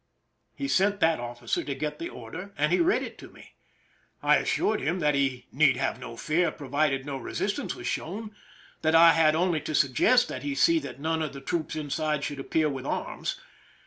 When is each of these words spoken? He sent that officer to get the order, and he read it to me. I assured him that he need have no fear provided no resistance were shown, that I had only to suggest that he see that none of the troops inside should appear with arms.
He 0.55 0.67
sent 0.67 0.99
that 1.01 1.19
officer 1.19 1.63
to 1.63 1.75
get 1.75 1.99
the 1.99 2.09
order, 2.09 2.55
and 2.57 2.71
he 2.73 2.79
read 2.79 3.03
it 3.03 3.19
to 3.19 3.29
me. 3.29 3.53
I 4.23 4.37
assured 4.37 4.81
him 4.81 4.99
that 4.99 5.13
he 5.13 5.45
need 5.51 5.77
have 5.77 5.99
no 5.99 6.17
fear 6.17 6.49
provided 6.49 7.05
no 7.05 7.17
resistance 7.17 7.75
were 7.75 7.83
shown, 7.83 8.35
that 8.81 8.95
I 8.95 9.13
had 9.13 9.35
only 9.35 9.61
to 9.61 9.75
suggest 9.75 10.27
that 10.27 10.41
he 10.41 10.55
see 10.55 10.79
that 10.79 10.99
none 10.99 11.21
of 11.21 11.33
the 11.33 11.39
troops 11.41 11.75
inside 11.75 12.23
should 12.23 12.39
appear 12.39 12.67
with 12.67 12.83
arms. 12.87 13.39